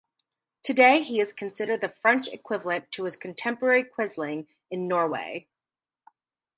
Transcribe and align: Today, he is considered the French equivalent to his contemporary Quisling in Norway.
Today, 0.63 1.01
he 1.03 1.19
is 1.19 1.31
considered 1.31 1.81
the 1.81 1.89
French 1.89 2.27
equivalent 2.27 2.91
to 2.93 3.03
his 3.03 3.15
contemporary 3.15 3.83
Quisling 3.83 4.47
in 4.71 4.87
Norway. 4.87 5.47